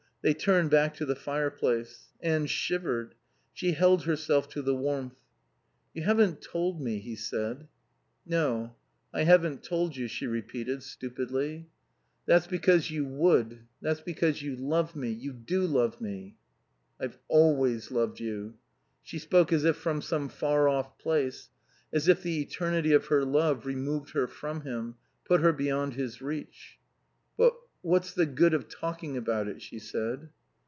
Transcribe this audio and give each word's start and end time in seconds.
They 0.23 0.35
turned 0.35 0.69
back 0.69 0.93
to 0.97 1.05
the 1.07 1.15
fireplace. 1.15 2.11
Anne 2.19 2.45
shivered. 2.45 3.15
She 3.53 3.71
held 3.71 4.03
herself 4.03 4.47
to 4.49 4.61
the 4.61 4.75
warmth. 4.75 5.15
"You 5.95 6.03
haven't 6.03 6.43
told 6.43 6.79
me," 6.79 6.99
he 6.99 7.15
said. 7.15 7.67
"No, 8.23 8.75
I 9.11 9.23
haven't 9.23 9.63
told 9.63 9.95
you," 9.95 10.07
she 10.07 10.27
repeated, 10.27 10.83
stupidly. 10.83 11.69
"That's 12.27 12.45
because 12.45 12.91
you 12.91 13.03
would. 13.07 13.61
That's 13.81 14.01
because 14.01 14.43
you 14.43 14.55
love 14.57 14.95
me. 14.95 15.09
You 15.09 15.33
do 15.33 15.61
love 15.65 15.99
me." 15.99 16.37
"I've 16.99 17.17
always 17.27 17.89
loved 17.89 18.19
you." 18.19 18.59
She 19.01 19.17
spoke 19.17 19.51
as 19.51 19.65
if 19.65 19.75
from 19.75 20.03
some 20.03 20.29
far 20.29 20.69
off 20.69 20.99
place; 20.99 21.49
as 21.91 22.07
if 22.07 22.21
the 22.21 22.41
eternity 22.43 22.91
of 22.93 23.07
her 23.07 23.25
love 23.25 23.65
removed 23.65 24.11
her 24.11 24.27
from 24.27 24.61
him, 24.61 24.97
put 25.25 25.41
her 25.41 25.51
beyond 25.51 25.95
his 25.95 26.21
reach. 26.21 26.77
"But 27.37 27.55
what's 27.83 28.13
the 28.13 28.27
good 28.27 28.53
of 28.53 28.69
talking 28.69 29.17
about 29.17 29.47
it?" 29.47 29.59
she 29.59 29.79
said. 29.79 30.29